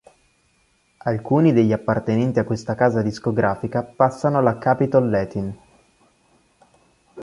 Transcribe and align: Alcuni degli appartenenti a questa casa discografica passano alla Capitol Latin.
Alcuni 1.03 1.53
degli 1.53 1.71
appartenenti 1.71 2.39
a 2.39 2.43
questa 2.43 2.73
casa 2.73 3.03
discografica 3.03 3.83
passano 3.83 4.39
alla 4.39 4.57
Capitol 4.57 5.07
Latin. 5.11 5.57